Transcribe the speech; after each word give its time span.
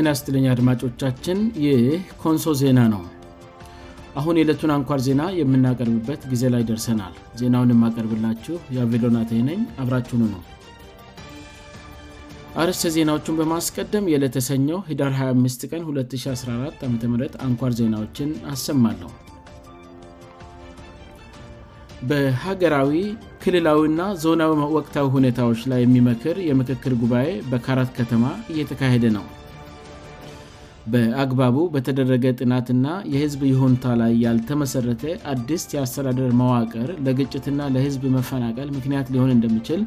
ኢናስትልኛ 0.00 0.46
አድማጮቻችን 0.54 1.38
ይ 1.66 1.74
ኮንሶ 2.22 2.44
ዜና 2.62 2.78
ነው 2.94 3.02
አሁን 4.18 4.36
የዕለቱን 4.38 4.70
አንኳር 4.74 5.00
ዜና 5.06 5.22
የምናቀርብበት 5.38 6.20
ጊዜ 6.32 6.42
ላይ 6.54 6.62
ደርሰናል 6.70 7.14
ዜናውን 7.40 7.72
የማቀርብላችሁ 7.74 8.56
የአቬሎና 8.74 9.18
ቴነኝ 9.30 9.60
አብራችኑ 9.82 10.20
ነው 10.34 10.42
አርስተ 12.62 12.90
ዜናዎቹን 12.96 13.36
በማስቀደም 13.40 14.08
የለተሰኘው 14.12 14.78
ሂዳር 14.90 15.10
25 15.20 15.64
ቀን 15.72 15.82
2014 15.90 17.36
ዓ 17.38 17.40
አንኳር 17.46 17.72
ዜናዎችን 17.80 18.30
አሰማሉሁ 18.52 19.12
በሀገራዊ 22.10 22.92
ክልላዊና 23.42 24.00
ዞናዊ 24.24 24.52
ወቅታዊ 24.78 25.06
ሁኔታዎች 25.16 25.60
ላይ 25.72 25.80
የሚመክር 25.84 26.36
የምክክል 26.50 26.92
ጉባኤ 27.04 27.28
በካራት 27.52 27.90
ከተማ 27.98 28.24
እየተካሄደ 28.52 29.04
ነው 29.16 29.26
በአግባቡ 30.92 31.56
በተደረገ 31.72 32.24
ጥናትና 32.40 32.86
የህዝብ 33.12 33.40
የሁንታ 33.48 33.86
ላይ 34.00 34.12
ያልተመሰረተ 34.24 35.02
አዲስ 35.32 35.62
የአስተዳደር 35.74 36.30
መዋቅር 36.40 36.88
ለግጭትና 37.06 37.60
ለህዝብ 37.74 38.04
መፈናቀል 38.18 38.68
ምክንያት 38.76 39.10
ሊሆን 39.14 39.34
እንደሚችል 39.36 39.82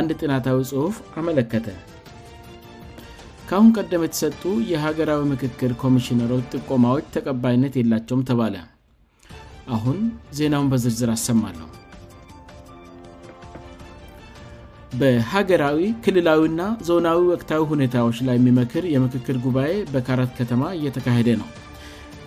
አንድ 0.00 0.10
ጥናታዊ 0.20 0.58
ጽሁፍ 0.70 0.96
አመለከተ 1.20 1.66
ከአሁን 3.50 3.70
ቀደም 3.78 4.02
የተሰጡ 4.06 4.42
የሀገራዊ 4.72 5.20
ምክክል 5.34 5.74
ኮሚሽነሮች 5.82 6.48
ጥቆማዎች 6.54 7.06
ተቀባይነት 7.18 7.76
የላቸውም 7.80 8.24
ተባለ 8.30 8.56
አሁን 9.76 9.98
ዜናውን 10.38 10.68
በዝርዝር 10.72 11.10
አሰማለሁ 11.16 11.66
በሀገራዊ 15.00 15.78
ክልላዊና 16.04 16.62
ዞናዊ 16.88 17.18
ወቅታዊ 17.32 17.62
ሁኔታዎች 17.72 18.18
ላይ 18.26 18.36
የሚመክር 18.38 18.84
የምክክር 18.94 19.36
ጉባኤ 19.46 19.72
በካረት 19.94 20.30
ከተማ 20.38 20.62
እየተካሄደ 20.78 21.28
ነው 21.40 21.48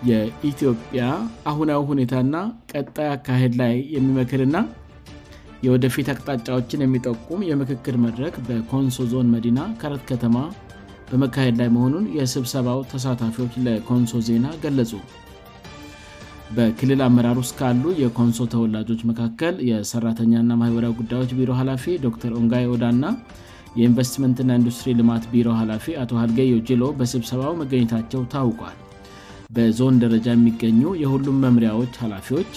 የኢትዮጵያ 0.09 1.01
አሁናዊ 1.51 1.81
ሁኔታና 1.91 2.35
ቀጣይ 2.73 3.07
አካሄድ 3.15 3.55
ላይ 3.63 3.73
የሚመክርና 3.95 4.59
የወደፊት 5.65 6.07
አቅጣጫዎችን 6.13 6.83
የሚጠቁም 6.83 7.41
የምክክር 7.51 7.95
መድረግ 8.05 8.35
በኮንሶ 8.47 9.01
ዞን 9.11 9.27
መዲና 9.35 9.59
ካረት 9.81 10.03
ከተማ 10.11 10.37
በመካሄድ 11.11 11.55
ላይ 11.61 11.69
መሆኑን 11.75 12.05
የስብሰባው 12.19 12.79
ተሳታፊዎች 12.93 13.53
ለኮንሶ 13.65 14.19
ዜና 14.27 14.47
ገለጹ 14.63 14.91
በክልል 16.55 17.01
አመራር 17.05 17.37
ውስጥ 17.41 17.53
ካሉ 17.59 17.83
የኮንሶ 18.01 18.39
ተወላጆች 18.53 19.01
መካከል 19.09 19.53
የሰራተኛና 19.67 20.55
ማኅወሪያ 20.61 20.89
ጉዳዮች 20.97 21.31
ቢሮ 21.37 21.51
ኃላፊ 21.59 21.83
ዶክተር 22.05 22.31
ኦንጋይ 22.39 22.65
ኦዳእና 22.73 23.05
የኢንቨስትመንት 23.79 24.39
ና 24.49 24.57
ኢንዱስትሪ 24.59 24.91
ልማት 24.99 25.25
ቢሮ 25.33 25.47
ኃላፊ 25.59 25.85
አቶ 26.01 26.11
ሀልገዮ 26.21 26.55
ጅሎ 26.69 26.83
በስብሰባው 26.99 27.53
መገኘታቸው 27.61 28.23
ታውቋል 28.35 28.77
በዞን 29.57 29.95
ደረጃ 30.03 30.27
የሚገኙ 30.35 30.83
የሁሉም 31.05 31.39
መምሪያዎች 31.47 31.95
ላፊዎች 32.13 32.53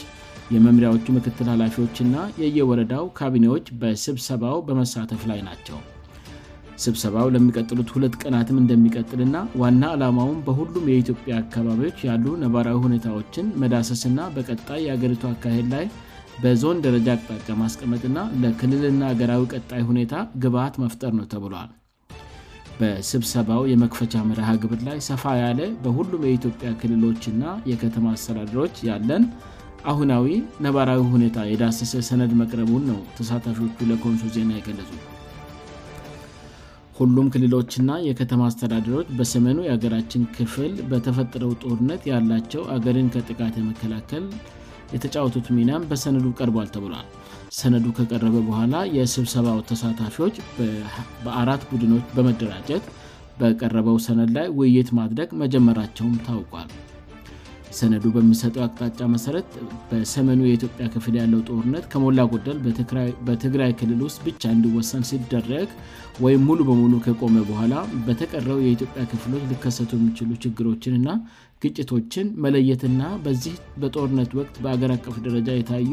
የመምሪያዎቹ 0.57 1.07
ምክትል 1.19 1.49
ኃላፊዎች 1.55 1.97
ና 2.13 2.17
የየወረዳው 2.45 3.07
ካቢኔዎች 3.21 3.67
በስብሰባው 3.83 4.59
በመሳተፍ 4.69 5.23
ላይ 5.33 5.43
ናቸው 5.51 5.79
ስብሰባው 6.83 7.27
ለሚቀጥሉት 7.35 7.91
ሁለት 7.97 8.15
ቀናትም 8.23 8.57
እንደሚቀጥልና 8.63 9.37
ዋና 9.61 9.83
ዓላማውም 9.95 10.39
በሁሉም 10.47 10.89
የኢትዮጵያ 10.93 11.33
አካባቢዎች 11.43 11.99
ያሉ 12.09 12.25
ነባራዊ 12.45 12.79
ሁኔታዎችን 12.87 13.47
መዳሰስእና 13.63 14.21
በቀጣይ 14.37 14.81
የአገሪቱ 14.87 15.25
አካሄድ 15.33 15.67
ላይ 15.75 15.87
በዞን 16.43 16.79
ደረጃ 16.87 17.07
አቅጣቀ 17.17 17.47
ማስቀመጥና 17.63 18.17
ለክልልና 18.43 19.03
አገራዊ 19.13 19.43
ቀጣይ 19.55 19.83
ሁኔታ 19.93 20.15
ግብሃት 20.45 20.77
መፍጠር 20.85 21.13
ነው 21.21 21.27
ተብለዋል 21.33 21.71
በስብሰባው 22.79 23.63
የመክፈቻ 23.73 24.15
መርሃ 24.29 24.49
ግብር 24.63 24.81
ላይ 24.89 24.99
ሰፋ 25.09 25.23
ያለ 25.45 25.61
በሁሉም 25.85 26.27
የኢትዮጵያ 26.29 26.71
ክልሎችና 26.83 27.45
የከተማ 27.73 28.07
አስተዳድሮች 28.17 28.75
ያለን 28.91 29.25
አሁናዊ 29.93 30.27
ነባራዊ 30.67 31.01
ሁኔታ 31.17 31.39
የዳሰሰ 31.53 31.95
ሰነድ 32.11 32.33
መቅረቡን 32.43 32.85
ነው 32.93 33.01
ተሳታፊዎቹ 33.19 33.79
ለኮንሶ 33.91 34.29
ዜና 34.37 34.51
የገለጹ 34.59 34.91
ሁሉም 36.99 37.29
ክልሎችና 37.35 37.91
የከተማ 38.09 38.41
አስተዳድሮች 38.49 39.07
በሰሜኑ 39.19 39.59
የአገራችን 39.65 40.27
ክፍል 40.37 40.73
በተፈጠረው 40.91 41.53
ጦርነት 41.63 42.03
ያላቸው 42.11 42.63
አገርን 42.75 43.09
ከጥቃት 43.15 43.55
የመከላከል 43.61 44.25
የተጫወቱት 44.95 45.47
ሚንያም 45.57 45.87
በሰነዱ 45.91 46.27
ቀርቧል 46.41 46.69
ተብሏል 46.75 47.09
ሰነዱ 47.59 47.87
ከቀረበ 47.99 48.37
በኋላ 48.49 48.77
የስብሰባው 48.97 49.59
ተሳታፊዎች 49.73 50.37
በአራት 51.27 51.63
ቡድኖች 51.73 52.07
በመደራጀት 52.19 52.87
በቀረበው 53.41 53.97
ሰነድ 54.09 54.31
ላይ 54.39 54.49
ውይይት 54.61 54.89
ማድረግ 55.01 55.31
መጀመራቸውም 55.45 56.17
ታውቋል 56.29 56.69
ሰነዱ 57.79 58.05
በሚሰጠው 58.15 58.63
አቅጣጫ 58.65 58.99
መሠረት 59.15 59.49
በሰመኑ 59.91 60.41
የኢትዮጵያ 60.49 60.85
ክፍል 60.95 61.15
ያለው 61.21 61.41
ጦርነት 61.51 61.85
ከሞላ 61.93 62.19
ጎደል 62.33 62.59
በትግራይ 63.29 63.73
ክልል 63.81 64.01
ውስጥ 64.07 64.19
ብቻ 64.29 64.43
እንዲወሰን 64.57 65.03
ሲደረግ 65.11 65.71
ወይም 66.25 66.43
ሙሉ 66.49 66.59
በሙሉ 66.71 66.93
ከቆመ 67.07 67.37
በኋላ 67.51 67.75
በተቀረው 68.09 68.59
የኢትዮጵያ 68.67 69.05
ክፍሎች 69.13 69.45
ሊከሰቱ 69.53 69.91
የሚችሉ 70.01 70.31
ችግሮችንና 70.45 71.09
ግጭቶችን 71.65 72.27
መለየትና 72.45 73.03
በዚህ 73.25 73.57
በጦርነት 73.83 74.31
ወቅት 74.41 74.57
በአገር 74.67 74.91
አቀፍ 74.97 75.17
ደረጃ 75.29 75.49
የታዩ 75.59 75.93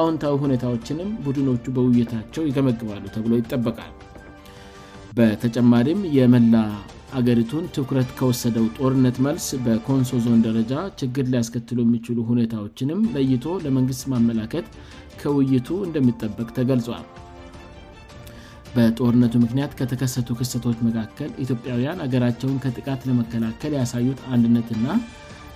አዎንታዊ 0.00 0.34
ሁኔታዎችንም 0.44 1.10
ቡድኖቹ 1.26 1.64
በውይይታቸው 1.78 2.42
ይገመግባሉ 2.50 3.02
ተብሎ 3.16 3.32
ይጠበቃል 3.42 3.92
በተጨማሪም 5.18 6.00
የመላ 6.18 6.54
አገሪቱን 7.18 7.64
ትኩረት 7.76 8.10
ከወሰደው 8.18 8.66
ጦርነት 8.78 9.16
መልስ 9.26 9.46
በኮንሶ 9.64 10.10
ዞን 10.24 10.42
ደረጃ 10.48 10.72
ችግር 11.00 11.24
ሊያስከትሉ 11.32 11.78
የሚችሉ 11.86 12.18
ሁኔታዎችንም 12.30 13.00
ለይቶ 13.14 13.44
ለመንግስት 13.64 14.04
ማመላከት 14.12 14.66
ከውይይቱ 15.22 15.68
እንደሚጠበቅ 15.86 16.48
ተገልጿል 16.58 17.04
በጦርነቱ 18.74 19.32
ምክንያት 19.44 19.72
ከተከሰቱ 19.78 20.28
ክሰቶች 20.40 20.78
መካከል 20.88 21.30
ኢትዮጵያውያን 21.44 22.02
ሀገራቸውን 22.04 22.60
ከጥቃት 22.64 23.00
ለመከላከል 23.08 23.72
ያሳዩት 23.80 24.18
አንድነትና 24.34 24.86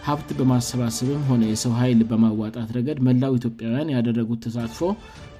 ሀብት 0.06 0.30
በማሰባሰብም 0.38 1.20
ሆነ 1.28 1.42
የሰው 1.50 1.72
ኃይል 1.80 2.00
በማዋጣት 2.08 2.66
ረገድ 2.76 2.98
መላው 3.06 3.36
ኢትዮጵያውያን 3.38 3.92
ያደረጉት 3.94 4.40
ተሳትፎ 4.46 4.80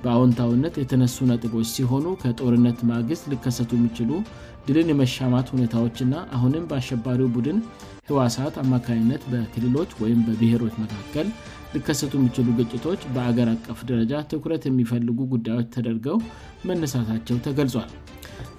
በአዎንታውነት 0.03 0.75
የተነሱ 0.83 1.17
ነጥቦች 1.31 1.67
ሲሆኑ 1.79 2.07
ከጦርነት 2.23 2.79
ማግስት 2.91 3.25
ልከሰቱ 3.33 3.71
የሚችሉ 3.79 4.11
ድልን 4.67 4.91
የመሻማት 4.93 5.49
ሁኔታዎች 5.55 5.99
እና 6.05 6.15
አሁንም 6.37 6.65
በአሸባሪው 6.71 7.29
ቡድን 7.37 7.59
ህዋሳት 8.11 8.55
አማካይነት 8.65 9.23
በክልሎች 9.33 9.91
ወይም 10.03 10.23
በብሔሮች 10.29 10.75
መካከል 10.85 11.29
ልከሰቱ 11.75 12.13
የሚችሉ 12.21 12.49
ግጭቶች 12.61 13.03
በአገር 13.17 13.51
አቀፍ 13.55 13.79
ደረጃ 13.91 14.13
ትኩረት 14.33 14.65
የሚፈልጉ 14.69 15.19
ጉዳዮች 15.35 15.69
ተደርገው 15.77 16.19
መነሳታቸው 16.71 17.39
ተገልጿል 17.49 17.93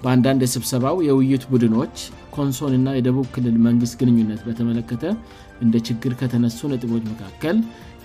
በአንዳንድ 0.04 0.40
የስብሰባው 0.46 0.96
የውይይቱ 1.08 1.42
ቡድኖች 1.54 1.96
ኮንሶን 2.36 2.72
ና 2.86 2.94
የደቡብ 2.98 3.26
ክልል 3.34 3.56
መንግስት 3.66 3.94
ግንኙነት 4.00 4.40
በተመለከተ 4.48 5.04
እንደ 5.64 5.74
ችግር 5.88 6.12
ከተነሱ 6.20 6.58
ነጥቦች 6.72 7.02
መካከል 7.12 7.58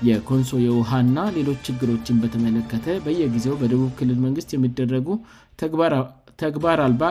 የኮንሶ 0.10 0.52
የውሃና 0.68 1.18
ሌሎች 1.38 1.60
ችግሮችን 1.68 2.20
በተመለከተ 2.24 2.88
በየጊዜው 3.06 3.56
በደቡብ 3.62 3.92
ክልል 4.00 4.20
መንግስት 4.26 4.50
የሚደረጉ 4.56 5.08
ተግባር 6.46 6.80
አልባ 6.88 7.04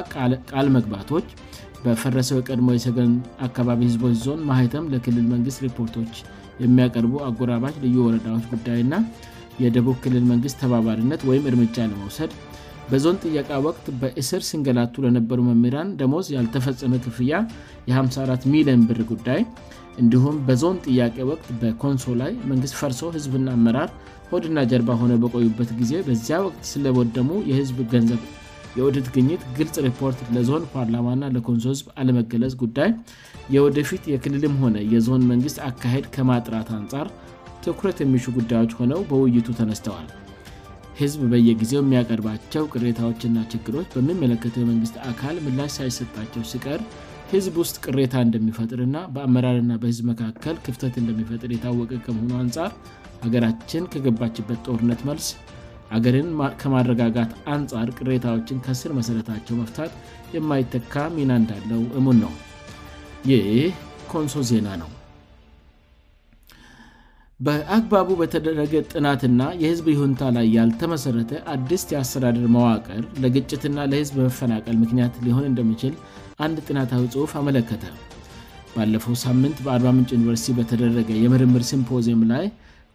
ቃል 0.54 0.68
መግባቶች 0.76 1.26
በፈረሰው 1.84 2.38
የቀድሞ 2.40 2.70
የሰን 2.76 3.12
አካባቢ 3.48 3.80
ህዝቦች 3.90 4.16
ዞን 4.24 4.40
ማህተም 4.50 4.88
ለክልል 4.94 5.26
መንግስት 5.34 5.60
ሪፖርቶች 5.66 6.14
የሚያቀርቡ 6.64 7.12
አጎራባሽ 7.28 7.76
ልዩ 7.84 7.96
ወረዳዎች 8.08 8.44
ጉዳይ 8.52 8.82
ና 8.90 8.94
የደቡብ 9.64 9.96
ክልል 10.04 10.24
መንግስት 10.32 10.56
ተባባሪነት 10.64 11.22
ወይም 11.30 11.46
እርምጃ 11.50 11.76
ለመውሰድ 11.92 12.32
በዞን 12.92 13.16
ጥያቃ 13.24 13.50
ወቅት 13.66 13.84
በእስር 14.00 14.42
ሲንገላቱ 14.48 14.94
ለነበሩ 15.04 15.38
መምራን 15.48 15.88
ደሞዝ 16.00 16.26
ያልተፈጸመ 16.36 16.92
ክፍያ 17.04 17.32
የ54 17.88 18.46
ሚሊዮን 18.54 18.80
ብር 18.88 19.00
ጉዳይ 19.10 19.40
እንዲሁም 20.02 20.36
በዞን 20.46 20.76
ጥያቄ 20.86 21.16
ወቅት 21.30 21.46
በኮንሶ 21.60 22.06
ላይ 22.22 22.32
መንግሥት 22.50 22.74
ፈርሶ 22.80 23.00
ህዝብና 23.16 23.46
አመራር 23.56 23.90
ሆድና 24.30 24.58
ጀርባ 24.70 24.90
ሆነ 25.00 25.12
በቆዩበት 25.24 25.70
ጊዜ 25.80 25.92
በዚያ 26.08 26.36
ወቅት 26.46 26.62
ስለወደሙ 26.72 27.28
የህዝብ 27.50 27.78
ገንዘብ 27.92 28.22
የውድት 28.78 29.08
ግኝት 29.16 29.44
ግልፅ 29.58 29.76
ሪፖርት 29.86 30.18
ለዞን 30.36 30.66
ፓርላማ 30.74 31.06
ና 31.22 31.30
ለኮንሶ 31.34 31.64
ህዝብ 31.74 31.86
አለመገለጽ 32.00 32.54
ጉዳይ 32.64 32.90
የወደፊት 33.56 34.02
የክልልም 34.14 34.56
ሆነ 34.62 34.76
የዞን 34.94 35.28
መንግሥት 35.32 35.60
አካሄድ 35.70 36.06
ከማጥራት 36.16 36.70
አንጻር 36.78 37.08
ትኩረት 37.66 38.00
የሚሹ 38.04 38.26
ጉዳዮች 38.40 38.74
ሆነው 38.80 39.00
በውይይቱ 39.12 39.48
ተነስተዋል 39.60 40.08
ህዝብ 40.98 41.20
በየጊዜው 41.32 41.82
የሚያቀርባቸው 41.84 42.62
ቅሬታዎችና 42.74 43.38
ችግሮች 43.52 43.88
በሚመለከተው 43.96 44.62
የመንግስት 44.62 44.96
አካል 45.10 45.36
ምላሽ 45.46 45.72
ሳይሰጣቸው 45.78 46.42
ሲቀር 46.52 46.80
ህዝብ 47.32 47.54
ውስጥ 47.62 47.76
ቅሬታ 47.86 48.14
እንደሚፈጥር 48.26 48.80
ና 48.94 49.02
በአመራርና 49.14 49.72
በህዝብ 49.82 50.04
መካከል 50.12 50.56
ክፍተት 50.66 50.94
እንደሚፈጥር 51.02 51.50
የታወቀ 51.56 51.90
ከመሆኑ 52.06 52.32
አንጻር 52.42 52.72
ሀገራችን 53.24 53.88
ከገባችበት 53.94 54.60
ጦርነት 54.68 55.02
መልስ 55.10 55.28
አገርን 55.96 56.28
ከማረጋጋት 56.62 57.30
አንጻር 57.54 57.88
ቅሬታዎችን 57.98 58.62
ከስር 58.66 58.92
መሰረታቸው 58.98 59.58
መፍታት 59.62 59.92
የማይተካ 60.36 60.94
ሚና 61.16 61.30
እንዳለው 61.42 61.82
እሙን 62.00 62.18
ነው 62.26 62.32
ይህ 63.32 63.46
ኮንሶ 64.14 64.36
ዜና 64.52 64.68
ነው 64.82 64.90
በአግባቡ 67.46 68.08
በተደረገ 68.20 68.72
ጥናትና 68.92 69.42
የህዝብ 69.60 69.86
ይሁንታ 69.92 70.22
ላይ 70.36 70.46
ያልተመሠረተ 70.56 71.30
አድስ 71.52 71.82
የአስሰዳድር 71.92 72.44
መዋቅር 72.56 73.00
ለግጭትና 73.22 73.78
ለህዝብ 73.92 74.16
መፈናቀል 74.24 74.76
ምክንያት 74.82 75.14
ሊሆን 75.26 75.46
እንደሚችል 75.50 75.94
አንድ 76.46 76.58
ጥናታዊ 76.66 77.04
ጽሁፍ 77.14 77.32
አመለከተ 77.40 77.84
ባለፈው 78.74 79.14
ሳምንት 79.24 79.56
በአልባምንጭ 79.66 80.08
ዩኒቨርሲቲ 80.16 80.52
በተደረገ 80.58 81.08
የምርምር 81.24 81.64
ሲምፖዚየም 81.70 82.22
ላይ 82.34 82.44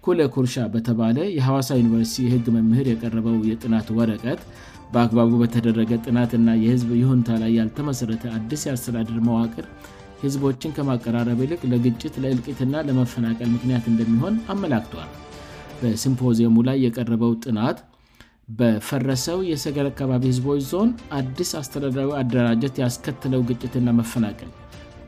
ኩለኩርሻ 0.07 0.55
በተባለ 0.75 1.17
የሐዋሳ 1.37 1.69
ዩኒቨርሲቲ 1.81 2.21
የህግ 2.27 2.45
መምህር 2.57 2.87
የቀረበው 2.93 3.37
የጥናት 3.51 3.87
ወረቀት 3.99 4.41
በአግባቡ 4.93 5.31
በተደረገ 5.43 5.91
ጥናትና 6.07 6.49
የህዝብ 6.65 6.89
የሁንታ 7.01 7.29
ላይ 7.43 7.51
ያልተመሠረተ 7.59 8.25
አዲስ 8.37 8.63
የአስተዳድር 8.69 9.17
መዋቅር 9.29 9.65
ህዝቦችን 10.23 10.73
ከማቀራረብ 10.77 11.39
ይልቅ 11.43 11.61
ለግጭት 11.71 12.13
ለእልቂትና 12.23 12.73
ለመፈናቀል 12.87 13.49
ምክንያት 13.55 13.85
እንደሚሆን 13.91 14.35
አመላክቷል 14.53 15.09
በሲምፖዚየሙ 15.81 16.57
ላይ 16.67 16.77
የቀረበው 16.85 17.31
ጥናት 17.45 17.77
በፈረሰው 18.59 19.39
የሰገር 19.51 19.85
አካባቢ 19.91 20.23
ህዝቦች 20.31 20.61
ዞን 20.71 20.89
አዲስ 21.19 21.51
አስተዳዳዊ 21.61 22.09
አደራጀት 22.21 22.75
ያስከትለው 22.83 23.41
ግጭትና 23.49 23.87
መፈናቀል 23.99 24.51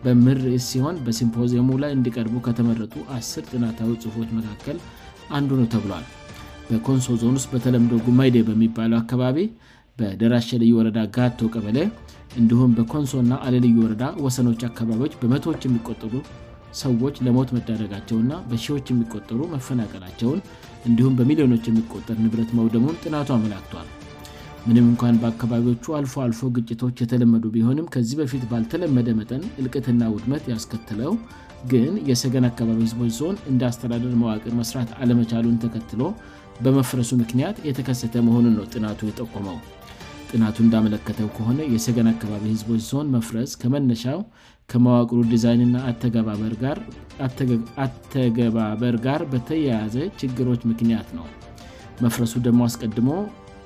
በምርስ 0.04 0.66
ሲሆን 0.72 0.96
በሲምፖዚየሙ 1.06 1.70
ላይ 1.84 1.92
እንዲቀርቡ 1.98 2.36
ከተመረጡ 2.48 2.96
አስር 3.18 3.44
ጥናታዊ 3.52 3.92
ጽሑፎች 4.04 4.30
መካከል 4.40 4.78
አንዱ 5.38 5.50
ነ 5.60 5.64
ተብሏል 5.74 6.06
በኮንሶ 6.70 7.08
ዞን 7.22 7.36
ውስጥ 7.40 7.50
በተለምዶ 7.54 7.94
ጉማይዴ 8.08 8.38
በሚባለው 8.50 8.98
አካባቢ 9.04 9.38
በደራሽ 10.00 10.48
ልዩ 10.62 10.72
ወረዳ 10.80 10.98
ጋቶ 11.16 11.40
ቀበለ 11.56 11.78
እንዲሁም 12.40 12.72
በኮንሶ 12.78 13.14
ና 13.30 13.34
አሌልዩ 13.48 13.76
ወረዳ 13.86 14.04
ወሰኖች 14.26 14.62
አካባቢዎች 14.68 15.14
በመቶዎች 15.22 15.62
የሚቆጠሩ 15.68 16.14
ሰዎች 16.82 17.16
ለሞት 17.26 17.50
መዳደረጋቸውና 17.56 18.32
በሺዎች 18.50 18.88
የሚቆጠሩ 18.92 19.40
መፈናቀላቸውን 19.54 20.40
እንዲሁም 20.90 21.14
በሚሊዮኖች 21.20 21.64
የሚቆጠር 21.70 22.18
ንብረት 22.26 22.52
መውደሙን 22.60 23.00
ጥናቱ 23.04 23.30
አመላክቷል 23.38 23.88
ምንም 24.68 24.86
እንኳን 24.92 25.18
በአካባቢዎቹ 25.24 25.86
አልፎ 26.00 26.16
አልፎ 26.26 26.42
ግጭቶች 26.58 26.96
የተለመዱ 27.04 27.44
ቢሆንም 27.56 27.90
ከዚህ 27.94 28.18
በፊት 28.22 28.44
ባልተለመደ 28.52 29.10
መጠን 29.20 29.44
እልቅትና 29.62 30.04
ውድመት 30.16 30.46
ያስከትለው 30.54 31.14
ግን 31.72 31.94
የሰገን 32.12 32.48
አካባቢ 32.52 32.80
ህዝቦች 32.88 33.14
ዞን 33.20 33.38
እንዳአስተዳደር 33.54 34.14
መዋቅር 34.24 34.54
መስራት 34.62 34.92
አለመቻሉን 35.02 35.58
ተከትሎ 35.66 36.04
በመፍረሱ 36.66 37.12
ምክንያት 37.24 37.58
የተከሰተ 37.70 38.14
መሆኑን 38.28 38.56
ነው 38.60 38.68
ጥናቱ 38.76 39.00
የጠቁመው 39.10 39.58
ጥናቱ 40.32 40.58
እንዳመለከተው 40.64 41.28
ከሆነ 41.36 41.60
የሰገን 41.74 42.08
አካባቢ 42.12 42.44
ህዝቦች 42.54 42.82
ዞን 42.92 43.08
መፍረስ 43.16 43.52
ከመነሻው 43.62 44.20
ከማዋቅሩ 44.72 45.20
ዲዛይን 45.34 45.62
እና 45.66 45.82
አተገባበር 47.84 48.96
ጋር 49.06 49.22
በተያያዘ 49.34 49.96
ችግሮች 50.22 50.64
ምክንያት 50.72 51.10
ነው 51.18 51.28
መፍረሱ 52.06 52.34
ደግሞ 52.48 52.60
አስቀድሞ 52.70 53.10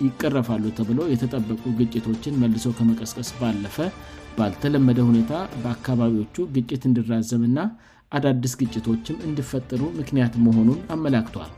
ይቀረፋሉ 0.06 0.64
ተብሎ 0.78 1.00
የተጠበቁ 1.14 1.64
ግጭቶችን 1.80 2.38
መልሶ 2.44 2.66
ከመቀስቀስ 2.78 3.30
ባለፈ 3.40 3.76
ባልተለመደ 4.38 5.00
ሁኔታ 5.10 5.34
በአካባቢዎቹ 5.64 6.36
ግጭት 6.58 6.84
እንድራዘም 6.90 7.44
እና 7.50 7.58
አዳድስ 8.18 8.54
ግጭቶችም 8.62 9.18
እንድፈጠሩ 9.30 9.82
ምክንያት 10.00 10.34
መሆኑን 10.46 10.80
አመላክቷል 10.96 11.52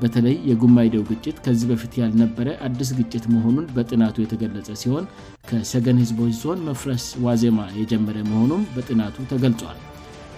በተለይ 0.00 0.36
የጉማይደው 0.50 1.02
ግጭት 1.10 1.36
ከዚህ 1.44 1.66
በፊት 1.72 1.92
ያልነበረ 2.02 2.48
አድስ 2.66 2.90
ግጭት 2.98 3.24
መሆኑን 3.34 3.66
በጥናቱ 3.76 4.16
የተገለጸ 4.24 4.68
ሲሆን 4.82 5.04
ከሰገን 5.50 6.00
ህዝቦች 6.04 6.32
ዞን 6.42 6.60
መፍረስ 6.68 7.04
ዋዜማ 7.26 7.60
የጀመረ 7.80 8.16
መሆኑም 8.32 8.62
በጥናቱ 8.76 9.16
ተገልጿል 9.32 9.78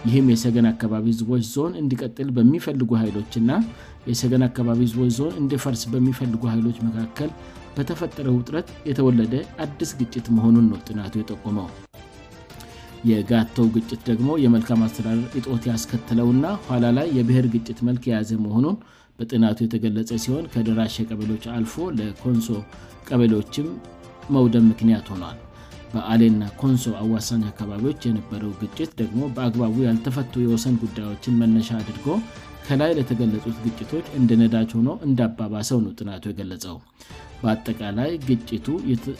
ይህም 0.08 0.26
የሰገን 0.32 0.66
አካባቢ 0.72 1.04
ህዝቦች 1.14 1.44
ዞን 1.54 1.74
እንዲቀጥል 1.82 2.28
በሚፈልጉ 2.38 2.90
ኃይሎች 3.02 3.32
እና 3.42 3.52
የሰገን 4.10 4.42
አካባቢ 4.50 4.80
ህዝቦች 4.88 5.12
ዞን 5.20 5.32
እንድፈርስ 5.42 5.84
በሚፈልጉ 5.94 6.42
ኃይሎች 6.54 6.78
መካከል 6.88 7.30
በተፈጠረው 7.78 8.36
ውጥረት 8.40 8.68
የተወለደ 8.90 9.32
አድስ 9.66 9.92
ግጭት 10.02 10.28
መሆኑን 10.38 10.66
ነው 10.74 10.78
ጥናቱ 10.90 11.14
የጠቆመው 11.22 11.68
የጋተው 13.10 13.66
ግጭት 13.76 14.00
ደግሞ 14.10 14.28
የመልካም 14.42 14.82
አስተዳደር 14.86 15.24
እጦት 15.38 15.64
ያስከትለውና 15.70 16.44
ኋላ 16.68 16.84
ላይ 16.98 17.08
የብሔር 17.18 17.46
ግጭት 17.54 17.78
መልክ 17.88 18.04
የያዘ 18.10 18.30
መሆኑን 18.44 18.76
በጥናቱ 19.18 19.58
የተገለጸ 19.64 20.10
ሲሆን 20.24 20.46
ከደራሼ 20.52 20.96
ቀበሎች 21.10 21.44
አልፎ 21.56 21.74
ለኮንሶ 21.98 22.48
ቀበሎችም 23.08 23.68
መውደብ 24.36 24.64
ምክንያት 24.72 25.08
ሆኗል 25.12 25.38
በአሌና 25.94 26.42
ኮንሶ 26.60 26.86
አዋሳኝ 27.02 27.42
አካባቢዎች 27.50 28.00
የነበረው 28.06 28.52
ግጭት 28.62 28.90
ደግሞ 29.02 29.20
በአግባቡ 29.34 29.74
ያልተፈቱ 29.88 30.32
የወሰን 30.44 30.78
ጉዳዮችን 30.84 31.38
መነሻ 31.42 31.68
አድርጎ 31.80 32.06
ከላይ 32.66 32.90
ለተገለጹት 32.98 33.56
ግጭቶች 33.64 34.06
እንደነዳጅ 34.18 34.70
ሆኖ 34.76 34.88
እንዳባባሰው 35.06 35.78
ነው 35.84 35.90
ጥናቱ 35.98 36.24
የገለጸው 36.30 36.76
በአጠቃላይ 37.42 38.10
ግጭቱ 38.28 38.66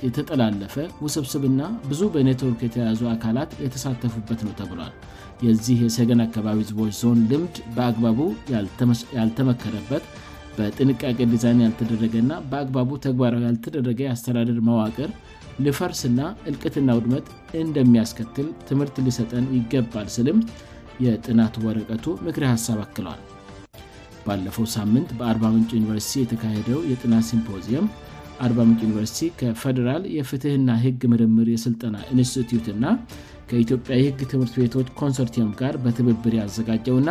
የተጠላለፈ 0.06 0.75
ውስብስብና 1.05 1.62
ብዙ 1.91 2.00
በኔትወርክ 2.14 2.61
የተያዙ 2.67 3.00
አካላት 3.14 3.50
የተሳተፉበት 3.64 4.41
ነው 4.46 4.52
ተብሏል 4.61 4.93
የዚህ 5.46 5.79
የሰገን 5.85 6.20
አካባቢ 6.26 6.58
ዝቦች 6.70 6.93
ዞን 7.00 7.20
ልምድ 7.31 7.56
በአግባቡ 7.76 8.19
ያልተመከረበት 9.19 10.05
በጥንቃቄ 10.56 11.19
ዲዛይን 11.32 11.62
ያልተደረገእና 11.67 12.32
በአግባቡ 12.50 12.90
ተግባራዊ 13.06 13.43
ያልተደረገ 13.49 14.00
የአስተዳደር 14.06 14.58
መዋቅር 14.69 15.11
ልፈርስና 15.64 16.20
እልቅትና 16.50 16.88
ውድመት 16.99 17.26
እንደሚያስከትል 17.64 18.49
ትምህርት 18.69 18.97
ሊሰጠን 19.06 19.44
ይገባል 19.56 20.06
ስልም 20.17 20.38
የጥናት 21.05 21.55
ወረቀቱ 21.67 22.05
ምክ 22.26 22.37
ሳብ 22.67 22.79
አለዋል 22.94 23.20
ባለፈው 24.26 24.67
ሳምንት 24.76 25.11
በአርባምንጭ 25.19 25.69
ዩኒቨርሲቲ 25.79 26.12
የተካሄደው 26.23 26.81
የጥናት 26.91 27.25
ሲምፖዚየም 27.31 27.87
አርምንጭ 28.44 28.79
ዩኒቨርሲቲ 28.85 29.26
ከፌደራል 29.41 30.02
የፍትህና 30.19 30.70
ህግ 30.85 31.02
ምርምር 31.12 31.49
የሥልጠና 31.55 31.96
ኢንስትቲትእና 32.14 32.87
ከኢትዮጵያ 33.50 33.94
የህግ 34.00 34.20
ትምህርት 34.32 34.55
ቤቶች 34.61 34.88
ኮንሰርቲየም 35.00 35.50
ጋር 35.61 35.75
በትብብር 35.85 36.35
ያዘጋጀውና 36.40 37.11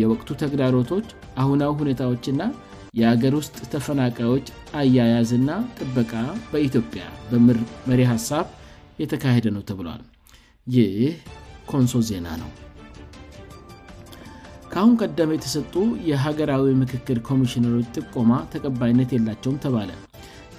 የወቅቱ 0.00 0.28
ተግዳሮቶች 0.42 1.08
አሁናው 1.42 1.72
ሁኔታዎችእና 1.82 2.42
የአገር 3.00 3.32
ውስጥ 3.40 3.56
ተፈናቃዮች 3.72 4.46
አያያዝ 4.80 5.30
ና 5.48 5.56
ጥበቃ 5.78 6.12
በኢትዮጵያ 6.52 7.04
በመሪ 7.30 8.00
ሀሳብ 8.12 8.46
የተካሄደ 9.02 9.46
ነው 9.56 9.64
ተብሏል 9.70 10.04
ይህ 10.76 10.94
ኮንሶ 11.72 11.96
ዜና 12.10 12.26
ነው 12.44 12.52
ከአሁን 14.76 14.96
ቀደም 15.02 15.30
የተሰጡ 15.32 15.74
የሀገራዊ 16.08 16.64
ምክክል 16.80 17.18
ኮሚሽነሮች 17.28 17.86
ጥቆማ 17.98 18.30
ተቀባይነት 18.52 19.10
የላቸውም 19.14 19.54
ተባለ 19.64 19.88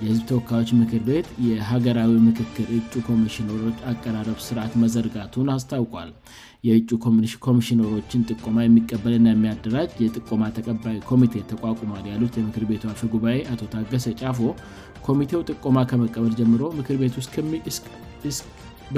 የህዝብ 0.04 0.24
ተወካዮች 0.32 0.70
ምክር 0.80 1.02
ቤት 1.10 1.28
የሀገራዊ 1.48 2.14
ምክክል 2.30 2.66
እጩ 2.78 2.94
ኮሚሽነሮች 3.10 3.78
አቀራረብ 3.92 4.40
ስርዓት 4.48 4.74
መዘርጋቱን 4.84 5.52
አስታውቋል 5.56 6.10
የ 6.70 6.78
ኮሚሽነሮችን 7.48 8.24
ጥቆማ 8.32 8.58
የሚቀበልና 8.66 9.28
የሚያደራጅ 9.36 9.94
የጥቆማ 10.06 10.42
ተቀባይ 10.58 10.98
ኮሚቴ 11.12 11.36
ተቋቁሟል 11.52 12.08
ያሉት 12.14 12.40
የምክር 12.42 12.66
ቤቱ 12.72 12.86
አፊ 12.94 13.04
ጉባኤ 13.18 13.38
አቶ 13.56 13.62
ታገሰ 13.76 14.08
ጫፎ 14.24 14.42
ኮሚቴው 15.10 15.44
ጥቆማ 15.52 15.78
ከመቀበል 15.94 16.34
ጀምሮ 16.42 16.64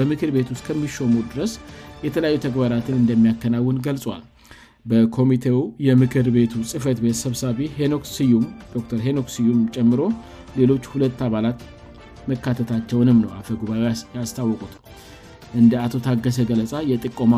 በምክር 0.00 0.32
ቤት 0.38 0.46
ውስጥ 0.54 0.62
ከሚሾሙ 0.70 1.14
ድረስ 1.34 1.54
የተለያዩ 2.08 2.40
ተግባራትን 2.48 3.00
እንደሚያከናውን 3.04 3.82
ገልጿል 3.88 4.22
በኮሚቴው 4.90 5.58
የምክር 5.86 6.26
ቤቱ 6.36 6.52
ጽህፈት 6.70 6.98
ቤተሰብሳቢ 7.04 7.58
ኖ 7.92 7.96
ዩም 8.32 8.44
ዶር 8.90 9.00
ሄኖክስ 9.06 9.34
ስዩም 9.38 9.60
ጨምሮ 9.74 10.00
ሌሎች 10.58 10.84
ሁለት 10.92 11.18
አባላት 11.26 11.58
መካተታቸውንም 12.30 13.18
ነው 13.24 13.30
አፈ 13.38 13.48
ጉባኤ 13.62 13.82
ያስታወቁት 14.18 14.72
እንደ 15.60 15.72
አቶ 15.84 15.92
ታገሰ 16.06 16.38
ገለፃ 16.50 16.72
የጥቆማ 16.92 17.34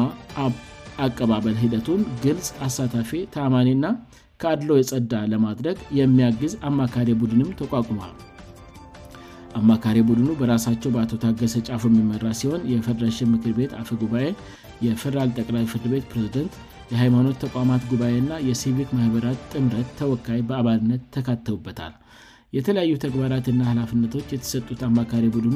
አቀባበል 1.05 1.55
ሂደቱን 1.63 2.01
ግልጽ 2.25 2.49
አሳታፊ 2.67 3.11
ተማኒና 3.37 3.87
ከአድሎው 4.43 4.79
የጸዳ 4.81 5.13
ለማድረግ 5.33 5.79
የሚያግዝ 5.99 6.53
አማካሪ 6.69 7.09
ቡድንም 7.21 7.49
ተቋቁመዋል 7.61 8.17
አማካሪ 9.61 9.97
ቡድኑ 10.09 10.29
በራሳቸው 10.41 10.91
በአቶ 10.93 11.15
ታገሰ 11.25 11.55
ጫፉ 11.69 11.83
የሚመራ 11.91 12.27
ሲሆን 12.41 12.61
የፈደራሽን 12.73 13.29
ምክር 13.35 13.53
ቤት 13.59 13.73
አፈ 13.81 13.89
ጉባኤ 14.03 14.29
የፈደራል 14.87 15.31
ጠቅላይ 15.39 15.65
ፍርድ 15.73 15.85
ቤት 15.93 16.05
ፕሬዝደንት 16.13 16.55
የሃይማኖት 16.93 17.37
ተቋማት 17.45 17.83
ጉባኤ 17.91 18.15
ና 18.31 18.39
የሲቪክ 18.49 18.89
ማህበራት 18.99 19.39
ጥምረት 19.53 19.89
ተወካይ 20.01 20.41
በአባልነት 20.49 21.03
ተካተውበታል 21.15 21.93
የተለያዩ 22.57 22.93
ተግባራትና 23.05 23.61
ሀላፍነቶች 23.71 24.27
የተሰጡት 24.35 24.81
አማካሪ 24.89 25.25
ቡድኑ 25.37 25.55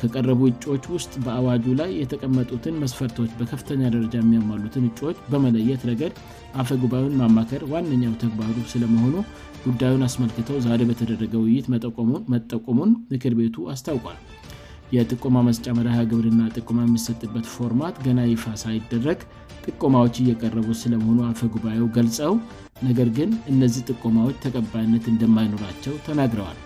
ከቀረቡ 0.00 0.40
እጭዎች 0.50 0.84
ውስጥ 0.94 1.12
በአዋጁ 1.26 1.66
ላይ 1.80 1.90
የተቀመጡትን 2.02 2.78
መስፈርቶች 2.84 3.30
በከፍተኛ 3.38 3.82
ደረጃ 3.96 4.14
የሚያሟሉትን 4.20 4.86
እጭዎች 4.88 5.18
በመለየት 5.34 5.84
ረገድ 5.90 6.16
አፈ 6.62 6.68
ጉባኤውን 6.84 7.18
ማማከር 7.20 7.62
ዋነኛው 7.74 8.14
ተግባሩ 8.24 8.56
ስለመሆኑ 8.72 9.14
ጉዳዩን 9.68 10.06
አስመልክተው 10.08 10.58
ዛሬ 10.68 10.80
በተደረገ 10.90 11.34
ውይይት 11.44 11.68
መጠቆሙን 12.36 12.92
ምክር 13.14 13.34
ቤቱ 13.40 13.56
አስታውቋል 13.74 14.18
የጥቆማ 14.94 15.38
መስጫ 15.48 15.64
መር 15.78 15.86
ግብርና 16.10 16.42
ጥቁማ 16.56 16.78
የሚሰጥበት 16.86 17.46
ፎርማት 17.54 17.96
ገና 18.06 18.20
ይፋ 18.32 18.42
ሳይደረግ 18.64 19.20
ጥቁማዎች 19.68 20.16
እየቀረቡ 20.22 20.68
ስለመሆኑ 20.82 21.18
አፈ 21.30 21.40
ጉባኤው 21.54 21.86
ገልፀው 21.96 22.34
ነገር 22.88 23.08
ግን 23.16 23.30
እነዚህ 23.52 23.82
ጥቆማዎች 23.90 24.36
ተቀባይነት 24.44 25.04
እንደማይኖራቸው 25.12 25.94
ተናግረዋል 26.06 26.58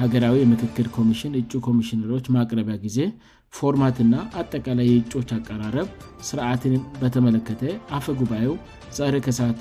ሀገራዊ 0.00 0.36
የምክክል 0.42 0.86
ኮሚሽን 0.96 1.32
እጩ 1.40 1.52
ኮሚሽነሮች 1.68 2.26
ማቅረቢያ 2.36 2.76
ጊዜ 2.84 2.98
ፎርማትና 3.56 4.14
አጠቃላይ 4.40 4.86
የእጩች 4.90 5.30
አቀራረብ 5.38 5.88
ስርዓትን 6.28 6.76
በተመለከተ 7.02 7.66
አፈ 7.98 8.06
ጉባኤው 8.22 8.54
ዛሬ 9.00 9.14
ከሰዓት 9.26 9.60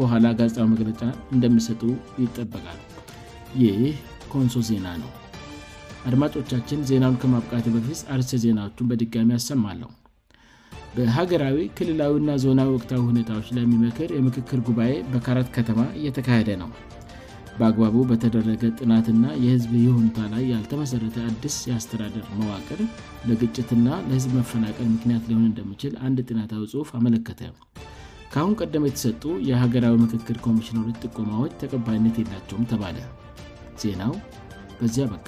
በኋላ 0.00 0.26
ጋፃዊ 0.40 0.66
መግለጫ 0.74 1.00
እንደሚሰጡ 1.36 1.82
ይጠበቃል 2.24 2.78
ይህ 3.62 3.82
ኮንሶ 4.34 4.56
ዜና 4.68 4.86
ነው 5.02 5.10
አድማጮቻችን 6.08 6.84
ዜናውን 6.90 7.18
ከማብቃት 7.22 7.66
በፊስ 7.72 8.00
አርስ 8.14 8.30
ዜናዎቹን 8.44 8.86
በድጋሚ 8.90 9.30
ያሰማለሁ 9.36 9.88
በሀገራዊ 10.94 11.58
ክልላዊና 11.78 12.30
ዞናዊ 12.44 12.68
ወቅታዊ 12.76 13.00
ሁኔታዎች 13.10 13.48
ላይ 13.56 13.62
የሚመክር 13.66 14.08
የምክክር 14.18 14.60
ጉባኤ 14.68 14.94
በካራት 15.12 15.48
ከተማ 15.56 15.80
እየተካሄደ 15.98 16.50
ነው 16.62 16.70
በአግባቡ 17.58 17.96
በተደረገ 18.10 18.62
ጥናትና 18.80 19.24
የህዝብ 19.44 19.72
ሆኑታ 19.96 20.18
ላይ 20.32 20.42
ያልተመሠረተ 20.54 21.16
አዲስ 21.30 21.56
የአስተዳደር 21.70 22.24
መዋቅር 22.40 22.80
ለግጭትና 23.28 23.86
ለህዝብ 24.08 24.32
መፈናቀል 24.40 24.88
ምክንያት 24.96 25.24
ሊሆን 25.30 25.46
እንደምችል 25.50 25.94
አንድ 26.08 26.18
ጥናታዊ 26.30 26.64
ጽሁፍ 26.72 26.90
አመለከተ 27.00 27.42
ከሁን 28.34 28.56
ቀደም 28.62 28.84
የተሰጡ 28.88 29.22
የሀገራዊ 29.50 29.94
ምክክር 30.06 30.36
ኮሚሽነሮች 30.48 31.00
ጥቆማዎች 31.06 31.54
ተቀባይነት 31.62 32.18
የላቸውም 32.22 32.68
ተባለ 32.72 32.98
ዜናው 33.84 34.14
በዚያ 34.80 35.06
በቃ 35.14 35.26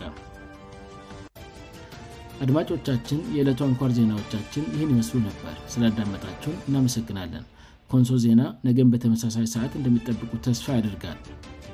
አድማጮቻችን 2.42 3.18
የዕለቱ 3.34 3.60
አንኳር 3.66 3.90
ዜናዎቻችን 3.98 4.64
ይህን 4.74 4.90
ይመስሉ 4.94 5.18
ነበር 5.28 5.54
ስላዳመጣችሁን 5.72 6.56
እናመሰግናለን 6.68 7.44
ኮንሶ 7.92 8.10
ዜና 8.24 8.42
ነገም 8.68 8.90
በተመሳሳይ 8.94 9.46
ሰዓት 9.54 9.72
እንደሚጠብቁ 9.80 10.30
ተስፋ 10.48 10.66
ያደርጋል 10.78 11.18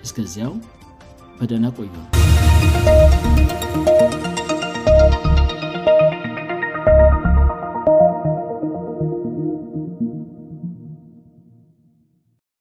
እስከዚያው 0.07 0.55
መደና 1.43 1.65
ቆዩም 1.79 2.07